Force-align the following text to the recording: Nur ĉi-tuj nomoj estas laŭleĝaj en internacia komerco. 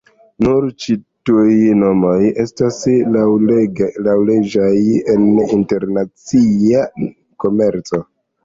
Nur 0.43 0.63
ĉi-tuj 0.85 1.51
nomoj 1.81 2.15
estas 2.45 2.79
laŭleĝaj 3.17 4.73
en 5.17 5.29
internacia 5.59 6.83
komerco. 7.45 8.05